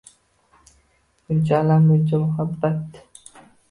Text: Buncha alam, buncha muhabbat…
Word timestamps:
Buncha 1.29 1.59
alam, 1.59 1.87
buncha 1.89 2.15
muhabbat… 2.17 3.03